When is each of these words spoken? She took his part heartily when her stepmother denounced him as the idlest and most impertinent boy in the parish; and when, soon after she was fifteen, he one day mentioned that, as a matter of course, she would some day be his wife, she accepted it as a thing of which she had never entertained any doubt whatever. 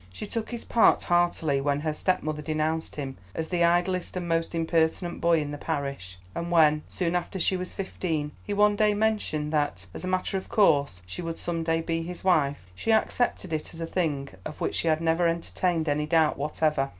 She 0.11 0.25
took 0.25 0.49
his 0.49 0.65
part 0.65 1.03
heartily 1.03 1.61
when 1.61 1.81
her 1.81 1.93
stepmother 1.93 2.41
denounced 2.41 2.95
him 2.95 3.17
as 3.35 3.49
the 3.49 3.63
idlest 3.63 4.17
and 4.17 4.27
most 4.27 4.55
impertinent 4.55 5.21
boy 5.21 5.39
in 5.39 5.51
the 5.51 5.59
parish; 5.59 6.17
and 6.33 6.49
when, 6.49 6.81
soon 6.87 7.15
after 7.15 7.37
she 7.39 7.55
was 7.55 7.75
fifteen, 7.75 8.31
he 8.43 8.51
one 8.51 8.75
day 8.75 8.95
mentioned 8.95 9.53
that, 9.53 9.85
as 9.93 10.03
a 10.03 10.07
matter 10.07 10.37
of 10.37 10.49
course, 10.49 11.03
she 11.05 11.21
would 11.21 11.37
some 11.37 11.61
day 11.63 11.81
be 11.81 12.01
his 12.01 12.23
wife, 12.23 12.65
she 12.73 12.91
accepted 12.91 13.53
it 13.53 13.75
as 13.75 13.79
a 13.79 13.85
thing 13.85 14.29
of 14.43 14.59
which 14.59 14.73
she 14.73 14.87
had 14.87 15.01
never 15.01 15.27
entertained 15.27 15.87
any 15.87 16.07
doubt 16.07 16.35
whatever. 16.35 16.89